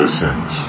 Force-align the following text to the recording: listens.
listens. 0.00 0.59